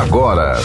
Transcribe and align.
agora. 0.00 0.56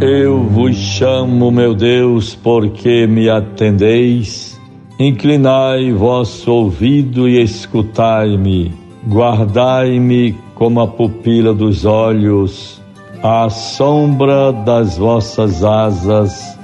Eu 0.00 0.44
vos 0.44 0.76
chamo, 0.76 1.50
meu 1.50 1.74
Deus, 1.74 2.34
porque 2.34 3.06
me 3.06 3.28
atendeis. 3.28 4.58
Inclinai 4.98 5.92
vosso 5.92 6.50
ouvido 6.52 7.28
e 7.28 7.42
escutai-me. 7.42 8.79
Guardai-me 9.08 10.36
como 10.54 10.80
a 10.80 10.86
pupila 10.86 11.54
dos 11.54 11.86
olhos, 11.86 12.82
à 13.22 13.48
sombra 13.48 14.52
das 14.52 14.98
vossas 14.98 15.64
asas, 15.64 16.58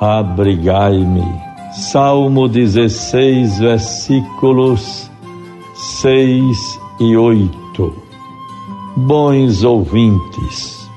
abrigai-me. 0.00 1.24
Salmo 1.72 2.48
16, 2.48 3.60
versículos 3.60 5.10
6 5.74 6.80
e 7.00 7.16
8. 7.16 7.94
Bons 8.96 9.62
ouvintes, 9.62 10.90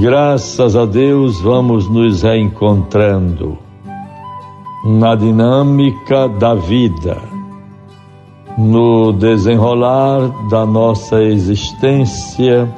graças 0.00 0.74
a 0.74 0.86
Deus 0.86 1.40
vamos 1.40 1.88
nos 1.90 2.22
reencontrando 2.22 3.58
na 4.84 5.14
dinâmica 5.16 6.28
da 6.28 6.54
vida 6.54 7.37
no 8.58 9.12
desenrolar 9.12 10.48
da 10.50 10.66
nossa 10.66 11.22
existência, 11.22 12.68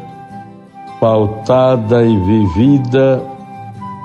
pautada 1.00 2.04
e 2.04 2.18
vivida 2.18 3.24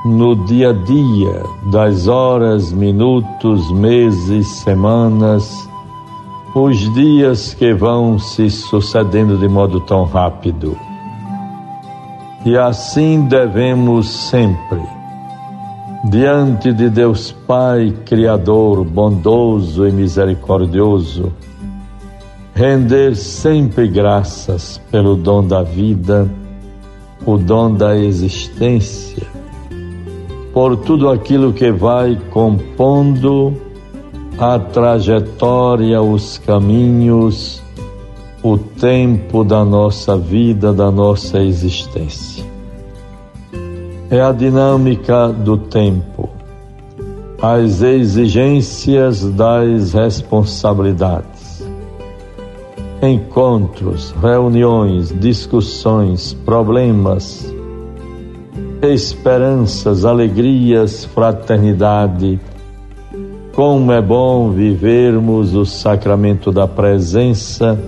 no 0.05 0.37
dia 0.45 0.69
a 0.69 0.73
dia, 0.73 1.43
das 1.69 2.07
horas, 2.07 2.71
minutos, 2.71 3.69
meses, 3.73 4.47
semanas, 4.47 5.69
os 6.55 6.77
dias 6.93 7.53
que 7.53 7.73
vão 7.73 8.17
se 8.17 8.49
sucedendo 8.49 9.37
de 9.37 9.49
modo 9.49 9.81
tão 9.81 10.05
rápido. 10.05 10.77
E 12.45 12.57
assim 12.57 13.23
devemos 13.27 14.07
sempre, 14.07 14.81
diante 16.05 16.71
de 16.71 16.89
Deus 16.89 17.33
Pai, 17.45 17.93
Criador, 18.05 18.85
bondoso 18.85 19.85
e 19.85 19.91
misericordioso, 19.91 21.33
render 22.55 23.17
sempre 23.17 23.85
graças 23.85 24.79
pelo 24.89 25.17
dom 25.17 25.45
da 25.45 25.61
vida, 25.61 26.31
o 27.25 27.37
dom 27.37 27.73
da 27.73 27.97
existência, 27.97 29.27
por 30.53 30.77
tudo 30.77 31.09
aquilo 31.09 31.51
que 31.51 31.69
vai 31.69 32.17
compondo 32.31 33.53
a 34.37 34.57
trajetória, 34.57 36.01
os 36.01 36.37
caminhos, 36.37 37.61
o 38.41 38.57
tempo 38.57 39.43
da 39.43 39.65
nossa 39.65 40.15
vida, 40.15 40.71
da 40.71 40.89
nossa 40.89 41.39
existência. 41.39 42.45
É 44.09 44.21
a 44.21 44.31
dinâmica 44.31 45.27
do 45.27 45.57
tempo, 45.57 46.29
as 47.41 47.81
exigências 47.81 49.29
das 49.31 49.91
responsabilidades 49.91 51.34
encontros, 53.07 54.13
reuniões, 54.21 55.13
discussões, 55.19 56.33
problemas, 56.33 57.53
esperanças, 58.81 60.05
alegrias, 60.05 61.05
fraternidade. 61.05 62.39
Como 63.53 63.91
é 63.91 64.01
bom 64.01 64.51
vivermos 64.51 65.53
o 65.55 65.65
sacramento 65.65 66.51
da 66.51 66.67
presença 66.67 67.79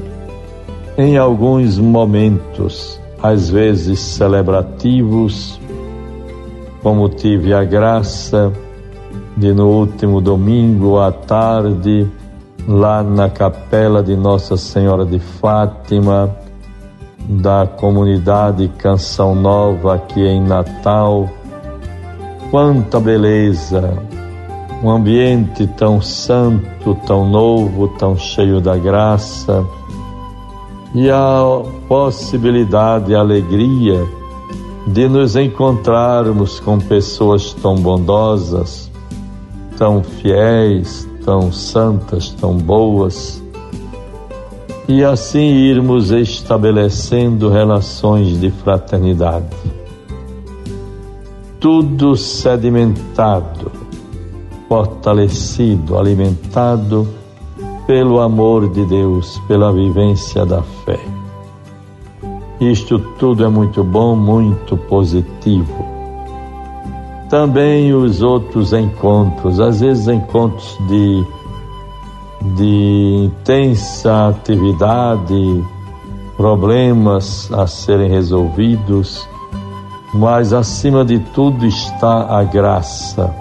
em 0.98 1.18
alguns 1.18 1.78
momentos, 1.78 3.00
às 3.22 3.50
vezes 3.50 4.00
celebrativos, 4.00 5.60
como 6.82 7.10
tive 7.10 7.54
a 7.54 7.64
graça 7.64 8.52
de 9.36 9.54
no 9.54 9.68
último 9.68 10.20
domingo 10.20 10.98
à 10.98 11.12
tarde 11.12 12.08
lá 12.68 13.02
na 13.02 13.30
capela 13.30 14.04
de 14.04 14.16
Nossa 14.16 14.58
Senhora 14.58 15.06
de 15.06 15.20
Fátima, 15.20 16.36
da 17.30 17.66
comunidade 17.66 18.68
Canção 18.78 19.34
Nova 19.34 19.96
aqui 19.96 20.22
em 20.22 20.42
Natal. 20.42 21.30
Quanta 22.52 23.00
beleza! 23.00 23.94
Um 24.84 24.90
ambiente 24.92 25.66
tão 25.66 26.02
santo, 26.02 26.94
tão 27.08 27.28
novo, 27.28 27.88
tão 27.98 28.18
cheio 28.18 28.60
da 28.60 28.78
graça. 28.78 29.66
E 30.94 31.10
a 31.10 31.42
possibilidade, 31.88 33.16
a 33.16 33.20
alegria 33.20 34.06
de 34.86 35.08
nos 35.10 35.36
encontrarmos 35.36 36.60
com 36.60 36.80
pessoas 36.80 37.54
tão 37.54 37.76
bondosas, 37.76 38.90
tão 39.78 40.04
fiéis, 40.04 41.08
tão 41.28 41.52
santas, 41.52 42.30
tão 42.30 42.58
boas, 42.58 43.44
e 44.88 45.04
assim 45.04 45.42
irmos 45.42 46.10
estabelecendo 46.10 47.50
relações 47.50 48.40
de 48.40 48.50
fraternidade. 48.50 49.58
Tudo 51.60 52.16
sedimentado, 52.16 53.70
fortalecido, 54.70 55.98
alimentado 55.98 57.06
pelo 57.86 58.22
amor 58.22 58.70
de 58.70 58.86
Deus, 58.86 59.38
pela 59.50 59.74
vivência 59.74 60.46
da 60.46 60.62
fé. 60.86 61.00
Isto 62.62 63.00
tudo 63.20 63.44
é 63.44 63.50
muito 63.50 63.84
bom, 63.84 64.16
muito 64.16 64.78
positivo 64.78 65.97
também 67.30 67.94
os 67.94 68.22
outros 68.22 68.74
encontros, 68.74 69.60
às 69.60 69.82
vezes 69.82 70.08
encontros 70.08 70.78
de, 70.88 71.26
de 72.56 73.26
intensa 73.26 74.30
atividade, 74.30 75.64
problemas 76.38 77.52
a 77.52 77.68
serem 77.68 78.10
resolvidos, 78.10 79.28
mas 80.14 80.54
acima 80.54 81.04
de 81.04 81.20
tudo 81.34 81.66
está 81.66 82.38
a 82.40 82.44
graça, 82.44 83.34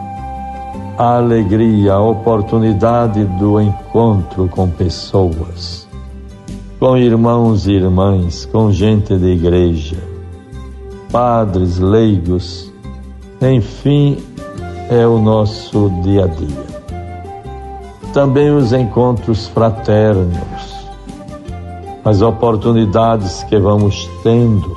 a 0.99 1.17
alegria, 1.17 1.93
a 1.93 2.03
oportunidade 2.03 3.25
do 3.25 3.61
encontro 3.61 4.49
com 4.49 4.69
pessoas, 4.69 5.87
com 6.81 6.97
irmãos 6.97 7.67
e 7.67 7.73
irmãs, 7.73 8.47
com 8.47 8.73
gente 8.73 9.17
de 9.17 9.27
igreja, 9.27 10.03
padres, 11.13 11.79
leigos, 11.79 12.73
enfim, 13.41 14.17
é 14.91 15.07
o 15.07 15.19
nosso 15.19 15.91
dia 16.03 16.25
a 16.25 16.27
dia. 16.27 16.67
Também 18.13 18.51
os 18.51 18.73
encontros 18.73 19.47
fraternos, 19.49 20.87
as 22.05 22.23
oportunidades 22.23 23.45
que 23.45 23.59
vamos 23.59 24.09
tendo 24.23 24.75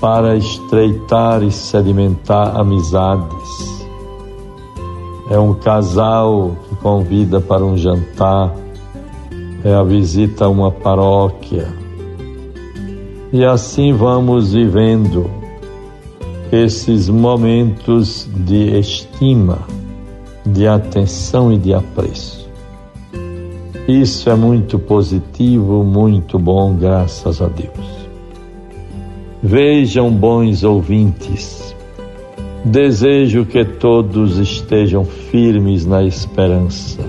para 0.00 0.36
estreitar 0.36 1.42
e 1.42 1.50
sedimentar 1.50 2.58
amizades. 2.58 3.86
É 5.30 5.38
um 5.38 5.54
casal 5.54 6.56
que 6.68 6.76
convida 6.76 7.40
para 7.40 7.64
um 7.64 7.76
jantar, 7.76 8.52
é 9.64 9.72
a 9.72 9.82
visita 9.82 10.46
a 10.46 10.48
uma 10.48 10.70
paróquia. 10.70 11.68
E 13.32 13.44
assim 13.44 13.92
vamos 13.92 14.52
vivendo 14.52 15.39
esses 16.52 17.08
momentos 17.08 18.28
de 18.34 18.76
estima, 18.78 19.58
de 20.44 20.66
atenção 20.66 21.52
e 21.52 21.58
de 21.58 21.72
apreço. 21.72 22.50
Isso 23.86 24.28
é 24.28 24.34
muito 24.34 24.78
positivo, 24.78 25.84
muito 25.84 26.38
bom, 26.38 26.74
graças 26.74 27.40
a 27.40 27.46
Deus. 27.46 28.08
Vejam, 29.42 30.10
bons 30.10 30.64
ouvintes, 30.64 31.74
desejo 32.64 33.46
que 33.46 33.64
todos 33.64 34.36
estejam 34.38 35.04
firmes 35.04 35.86
na 35.86 36.02
esperança, 36.02 37.00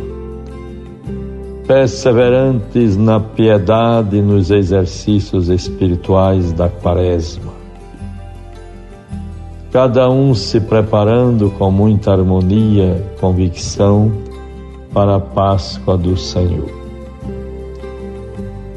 perseverantes 1.68 2.96
na 2.96 3.20
piedade 3.20 4.18
e 4.18 4.22
nos 4.22 4.52
exercícios 4.52 5.50
espirituais 5.50 6.54
da 6.54 6.70
Quaresma 6.70 7.61
cada 9.72 10.10
um 10.10 10.36
se 10.36 10.60
preparando 10.60 11.50
com 11.52 11.72
muita 11.72 12.12
harmonia, 12.12 13.02
convicção 13.20 14.12
para 14.94 15.16
a 15.16 15.20
Páscoa 15.20 15.98
do 15.98 16.18
Senhor. 16.18 16.70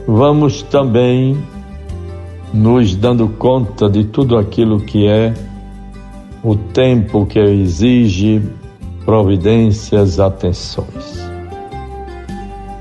Vamos 0.07 0.63
também 0.63 1.37
nos 2.53 2.95
dando 2.95 3.29
conta 3.29 3.89
de 3.89 4.05
tudo 4.05 4.39
aquilo 4.39 4.81
que 4.81 5.09
é 5.09 5.35
o 6.43 6.55
tempo 6.55 7.27
que 7.27 7.41
exige 7.41 8.41
providências, 9.05 10.21
atenções. 10.21 11.25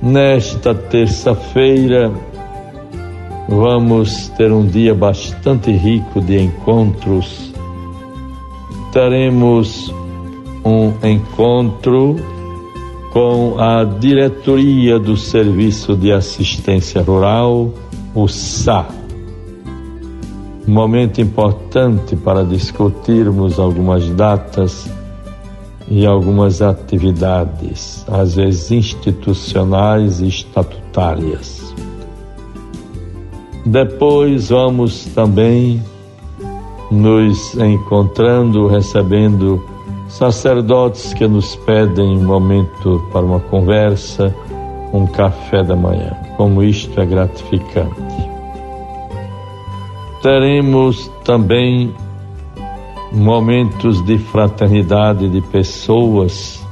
Nesta 0.01 0.75
terça-feira, 0.75 2.11
vamos 3.49 4.27
ter 4.29 4.51
um 4.51 4.67
dia 4.67 4.93
bastante 4.93 5.71
rico 5.71 6.21
de 6.21 6.39
encontros. 6.39 7.52
Teremos 8.93 9.93
um 10.63 10.93
encontro 11.05 12.15
com 13.11 13.59
a 13.59 13.83
diretoria 13.83 14.97
do 14.97 15.17
Serviço 15.17 15.95
de 15.95 16.11
Assistência 16.11 17.01
Rural, 17.01 17.73
o 18.15 18.27
SA 18.27 18.87
momento 20.67 21.19
importante 21.19 22.15
para 22.15 22.43
discutirmos 22.43 23.59
algumas 23.59 24.09
datas 24.09 24.89
e 25.89 26.05
algumas 26.05 26.61
atividades, 26.61 28.05
às 28.09 28.35
vezes 28.35 28.71
institucionais 28.71 30.21
e 30.21 30.27
estatutárias. 30.27 31.73
Depois 33.65 34.49
vamos 34.49 35.05
também 35.13 35.81
nos 36.93 37.55
encontrando, 37.55 38.67
recebendo 38.67 39.63
sacerdotes 40.07 41.13
que 41.13 41.27
nos 41.27 41.55
pedem 41.55 42.17
um 42.17 42.23
momento 42.23 43.03
para 43.11 43.25
uma 43.25 43.39
conversa, 43.39 44.33
um 44.93 45.07
café 45.07 45.63
da 45.63 45.75
manhã. 45.75 46.15
Como 46.37 46.61
isto 46.63 46.99
é 47.01 47.05
gratificante 47.05 48.33
teremos 50.23 51.11
também 51.25 51.93
momentos 53.11 54.01
de 54.05 54.17
fraternidade 54.17 55.27
de 55.27 55.41
pessoas 55.41 56.65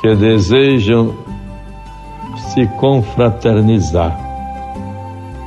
que 0.00 0.12
desejam 0.16 1.14
se 2.48 2.66
confraternizar. 2.80 4.31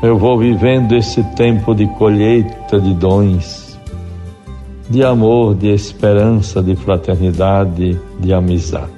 Eu 0.06 0.20
vou 0.20 0.38
vivendo 0.38 0.96
esse 0.96 1.24
tempo 1.36 1.74
de 1.74 1.88
colheita 1.88 2.80
de 2.80 2.94
dons, 2.94 3.76
de 4.88 5.04
amor, 5.04 5.56
de 5.56 5.70
esperança, 5.74 6.62
de 6.62 6.76
fraternidade, 6.76 8.00
de 8.20 8.32
amizade. 8.32 8.92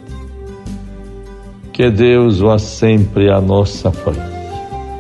Que 1.72 1.90
Deus 1.90 2.40
vá 2.40 2.60
sempre 2.60 3.32
à 3.32 3.40
nossa 3.40 3.90
frente. 3.90 4.20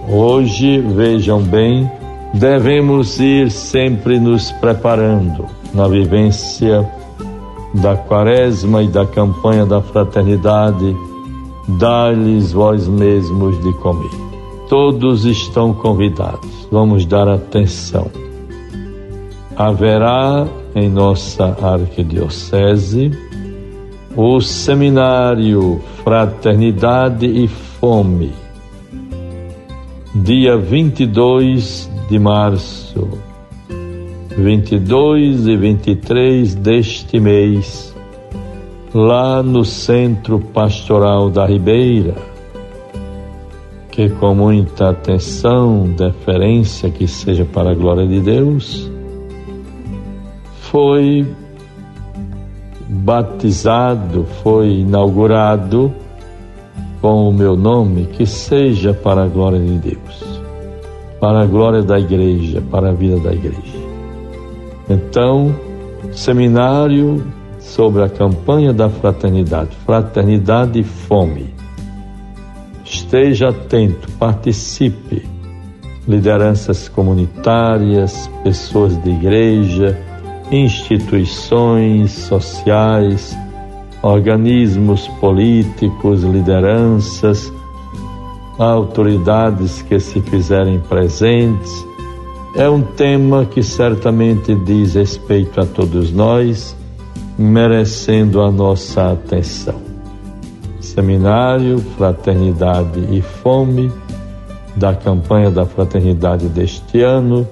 Hoje, 0.10 0.80
vejam 0.80 1.42
bem, 1.42 1.92
devemos 2.34 3.20
ir 3.20 3.52
sempre 3.52 4.18
nos 4.18 4.50
preparando 4.54 5.46
na 5.74 5.90
vivência 5.90 6.90
da 7.74 7.98
quaresma 7.98 8.82
e 8.82 8.88
da 8.88 9.06
campanha 9.06 9.66
da 9.66 9.82
fraternidade, 9.82 10.96
dá-lhes 11.78 12.54
vós 12.54 12.88
mesmos 12.88 13.62
de 13.62 13.74
comer. 13.80 14.27
Todos 14.70 15.24
estão 15.24 15.74
convidados, 15.74 16.68
vamos 16.70 17.06
dar 17.06 17.30
atenção. 17.30 18.12
Haverá 19.56 20.46
em 20.76 20.90
nossa 20.90 21.58
arquidiocese 21.62 23.12
o 24.16 24.42
seminário 24.42 25.80
Fraternidade 26.04 27.26
e 27.26 27.48
Fome, 27.48 28.34
dia 30.14 30.58
22 30.58 31.90
de 32.10 32.20
março, 32.20 33.08
22 34.38 35.48
e 35.48 35.56
23 35.56 36.56
deste 36.56 37.20
mês, 37.20 37.96
lá 38.94 39.42
no 39.42 39.64
Centro 39.64 40.40
Pastoral 40.40 41.30
da 41.30 41.46
Ribeira, 41.46 42.16
que 43.98 44.10
com 44.12 44.36
muita 44.36 44.92
atenção, 44.92 45.88
deferência, 45.98 46.88
que 46.88 47.08
seja 47.08 47.44
para 47.46 47.72
a 47.72 47.74
glória 47.74 48.06
de 48.06 48.20
Deus, 48.20 48.88
foi 50.62 51.26
batizado, 52.88 54.24
foi 54.44 54.82
inaugurado 54.82 55.92
com 57.02 57.28
o 57.28 57.34
meu 57.34 57.58
nome, 57.58 58.06
que 58.06 58.28
seja 58.28 58.94
para 58.94 59.24
a 59.24 59.28
glória 59.28 59.60
de 59.60 59.80
Deus 59.80 60.38
para 61.20 61.42
a 61.42 61.46
glória 61.48 61.82
da 61.82 62.00
igreja, 62.00 62.62
para 62.70 62.90
a 62.90 62.94
vida 62.94 63.20
da 63.20 63.34
igreja. 63.34 63.88
Então, 64.88 65.56
seminário 66.12 67.26
sobre 67.60 68.04
a 68.04 68.10
campanha 68.10 68.72
da 68.72 68.88
fraternidade, 68.88 69.76
fraternidade 69.84 70.80
e 70.80 70.84
fome. 70.84 71.57
Esteja 73.08 73.48
atento, 73.52 74.12
participe. 74.20 75.26
Lideranças 76.06 76.90
comunitárias, 76.90 78.30
pessoas 78.44 79.02
de 79.02 79.12
igreja, 79.12 79.98
instituições 80.52 82.12
sociais, 82.12 83.34
organismos 84.02 85.08
políticos, 85.22 86.22
lideranças, 86.24 87.50
autoridades 88.60 89.82
que 89.84 90.02
se 90.02 90.20
fizerem 90.20 90.78
presentes. 90.82 91.72
É 92.58 92.70
um 92.70 92.82
tema 92.82 93.46
que 93.46 93.64
certamente 93.64 94.54
diz 94.54 94.96
respeito 94.96 95.62
a 95.62 95.66
todos 95.66 96.12
nós, 96.12 96.76
merecendo 97.38 98.42
a 98.42 98.52
nossa 98.52 99.14
atenção. 99.14 99.87
Seminário 100.88 101.80
Fraternidade 101.98 103.00
e 103.12 103.22
Fome 103.22 103.92
da 104.78 104.94
campanha 104.94 105.50
da 105.50 105.66
fraternidade 105.66 106.48
deste 106.48 107.02
ano, 107.02 107.48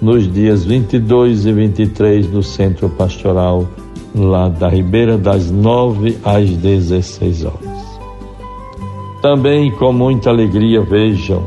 nos 0.00 0.30
dias 0.30 0.64
22 0.64 1.46
e 1.46 1.52
23 1.52 2.30
no 2.30 2.42
Centro 2.42 2.88
Pastoral 2.90 3.66
lá 4.14 4.48
da 4.48 4.68
Ribeira, 4.68 5.16
das 5.16 5.50
9 5.50 6.18
às 6.22 6.50
16 6.50 7.44
horas. 7.44 8.00
Também 9.22 9.70
com 9.72 9.92
muita 9.92 10.30
alegria 10.30 10.82
vejam. 10.82 11.44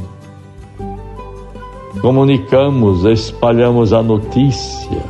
Comunicamos, 2.02 3.06
espalhamos 3.06 3.94
a 3.94 4.02
notícia. 4.02 5.04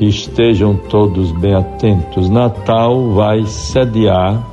Estejam 0.00 0.76
todos 0.88 1.32
bem 1.32 1.54
atentos. 1.54 2.28
Natal 2.28 3.12
vai 3.12 3.44
sediar 3.46 4.44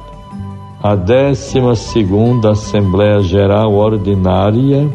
a 0.86 0.94
12 0.94 2.48
Assembleia 2.48 3.20
Geral 3.22 3.74
Ordinária 3.74 4.88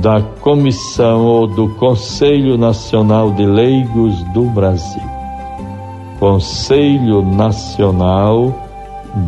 da 0.00 0.22
Comissão 0.40 1.26
ou 1.26 1.46
do 1.46 1.68
Conselho 1.74 2.56
Nacional 2.56 3.32
de 3.32 3.44
Leigos 3.44 4.14
do 4.32 4.44
Brasil. 4.44 5.02
Conselho 6.18 7.20
Nacional 7.20 8.50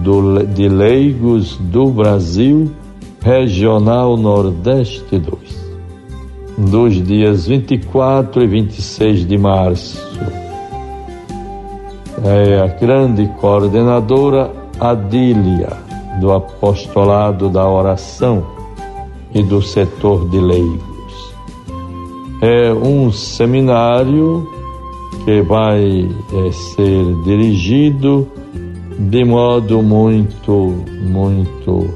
do, 0.03 0.47
de 0.47 0.67
Leigos 0.67 1.59
do 1.59 1.89
Brasil, 1.89 2.73
Regional 3.21 4.17
Nordeste 4.17 5.19
2, 5.19 6.71
dos 6.71 7.07
dias 7.07 7.47
24 7.47 8.45
e 8.45 8.47
26 8.47 9.29
de 9.29 9.37
março. 9.37 10.09
É 12.25 12.63
a 12.63 12.67
grande 12.67 13.27
coordenadora 13.39 14.68
Adília, 14.81 15.71
do 16.21 16.33
Apostolado 16.33 17.49
da 17.49 17.69
Oração 17.69 18.45
e 19.35 19.43
do 19.43 19.63
setor 19.63 20.29
de 20.29 20.39
leigos. 20.39 21.35
É 22.41 22.73
um 22.73 23.11
seminário 23.11 24.49
que 25.25 25.43
vai 25.43 26.09
é, 26.33 26.53
ser 26.53 27.05
dirigido 27.25 28.29
de 28.99 29.25
modo 29.25 29.83
muito, 29.83 30.85
muito 31.03 31.89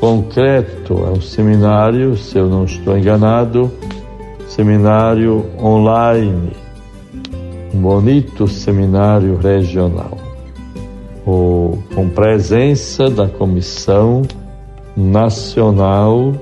concreto. 0.00 0.94
É 1.06 1.10
um 1.10 1.20
seminário, 1.20 2.16
se 2.16 2.38
eu 2.38 2.48
não 2.48 2.64
estou 2.64 2.96
enganado, 2.96 3.70
seminário 4.48 5.46
online, 5.62 6.52
um 7.72 7.80
bonito 7.80 8.48
seminário 8.48 9.36
regional, 9.36 10.18
o, 11.26 11.78
com 11.94 12.08
presença 12.08 13.08
da 13.08 13.28
Comissão 13.28 14.22
Nacional 14.96 16.32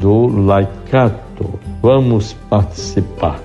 do 0.00 0.26
Laicato. 0.26 1.58
Vamos 1.82 2.32
participar. 2.48 3.40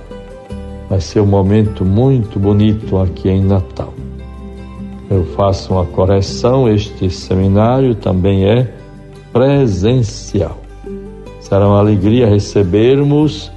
Vai 0.90 1.02
ser 1.02 1.22
um 1.22 1.26
momento 1.26 1.84
muito 1.84 2.40
bonito 2.40 2.98
aqui 2.98 3.30
em 3.30 3.44
Natal 3.44 3.94
eu 5.10 5.24
faço 5.36 5.74
uma 5.74 5.86
correção: 5.86 6.68
este 6.68 7.10
seminário 7.10 7.96
também 7.96 8.46
é 8.46 8.72
presencial. 9.32 10.58
Será 11.40 11.68
uma 11.68 11.80
alegria 11.80 12.28
recebermos 12.28 13.52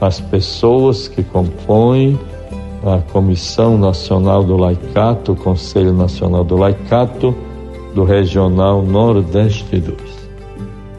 as 0.00 0.20
pessoas 0.20 1.06
que 1.06 1.22
compõem 1.22 2.18
a 2.84 2.98
Comissão 3.12 3.76
Nacional 3.76 4.42
do 4.42 4.56
Laicato, 4.56 5.32
o 5.32 5.36
Conselho 5.36 5.92
Nacional 5.92 6.44
do 6.44 6.56
Laicato 6.56 7.34
do 7.94 8.04
Regional 8.04 8.82
Nordeste 8.82 9.78
2. 9.78 9.96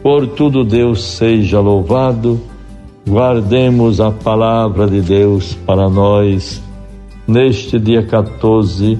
Por 0.02 0.26
tudo 0.28 0.64
Deus 0.64 1.02
seja 1.02 1.60
louvado, 1.60 2.40
guardemos 3.08 4.00
a 4.00 4.10
palavra 4.10 4.86
de 4.86 5.00
Deus 5.00 5.54
para 5.66 5.88
nós 5.88 6.62
neste 7.26 7.78
dia 7.78 8.04
14, 8.04 8.98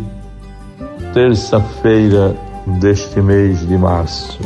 terça-feira 1.13 2.37
deste 2.81 3.21
mês 3.21 3.67
de 3.67 3.77
março 3.77 4.39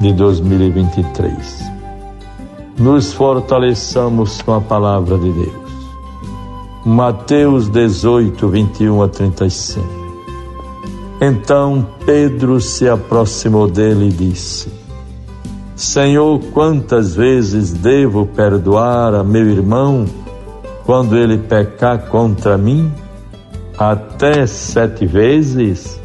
de 0.00 0.12
2023. 0.12 1.68
Nos 2.78 3.12
fortaleçamos 3.12 4.40
com 4.42 4.54
a 4.54 4.60
palavra 4.60 5.18
de 5.18 5.32
Deus. 5.32 5.67
Mateus 6.88 7.68
18, 7.68 8.48
21 8.48 9.02
a 9.02 9.08
35. 9.08 9.86
Então 11.20 11.86
Pedro 12.06 12.62
se 12.62 12.88
aproximou 12.88 13.68
dele 13.68 14.08
e 14.08 14.10
disse: 14.10 14.72
Senhor, 15.76 16.40
quantas 16.54 17.14
vezes 17.14 17.74
devo 17.74 18.24
perdoar 18.24 19.14
a 19.14 19.22
meu 19.22 19.50
irmão 19.50 20.06
quando 20.86 21.14
ele 21.14 21.36
pecar 21.36 22.06
contra 22.08 22.56
mim? 22.56 22.90
Até 23.76 24.46
sete 24.46 25.04
vezes? 25.04 26.00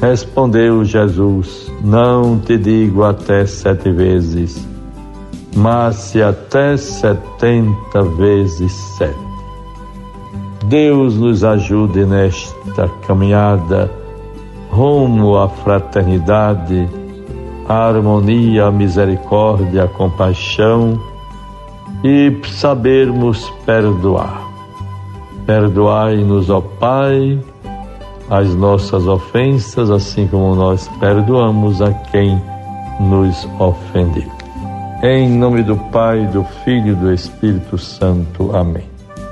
Respondeu 0.00 0.84
Jesus: 0.84 1.68
Não 1.82 2.38
te 2.38 2.56
digo 2.56 3.02
até 3.02 3.44
sete 3.46 3.90
vezes, 3.90 4.64
mas 5.56 5.96
se 5.96 6.22
até 6.22 6.76
setenta 6.76 8.00
vezes 8.16 8.70
sete. 8.96 9.31
Deus 10.64 11.16
nos 11.18 11.42
ajude 11.44 12.04
nesta 12.06 12.88
caminhada 13.06 13.90
rumo 14.70 15.36
à 15.36 15.48
fraternidade, 15.48 16.88
à 17.68 17.88
harmonia, 17.88 18.66
à 18.66 18.70
misericórdia, 18.70 19.84
à 19.84 19.88
compaixão 19.88 20.98
e 22.02 22.34
sabermos 22.46 23.50
perdoar. 23.66 24.42
Perdoai-nos, 25.46 26.48
ó 26.48 26.60
Pai, 26.60 27.38
as 28.30 28.54
nossas 28.54 29.06
ofensas, 29.06 29.90
assim 29.90 30.26
como 30.26 30.54
nós 30.54 30.88
perdoamos 31.00 31.82
a 31.82 31.92
quem 31.92 32.40
nos 33.00 33.48
ofendeu. 33.58 34.30
Em 35.02 35.28
nome 35.28 35.62
do 35.62 35.76
Pai, 35.90 36.26
do 36.28 36.44
Filho 36.64 36.92
e 36.92 36.94
do 36.94 37.12
Espírito 37.12 37.76
Santo. 37.76 38.54
Amém. 38.54 38.91